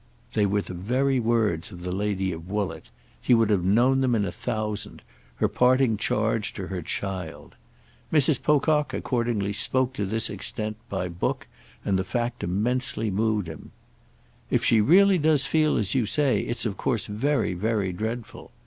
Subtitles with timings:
[0.33, 4.25] They were the very words of the lady of Woollett—he would have known them in
[4.25, 5.03] a thousand;
[5.35, 7.53] her parting charge to her child.
[8.11, 8.41] Mrs.
[8.41, 11.45] Pocock accordingly spoke to this extent by book,
[11.85, 13.73] and the fact immensely moved him.
[14.49, 18.49] "If she does really feel as you say it's of course very very dreadful.